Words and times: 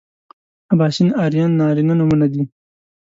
اباسین 0.71 1.09
ارین 1.23 1.51
نارینه 1.59 1.93
نومونه 1.99 2.27
دي 2.33 2.43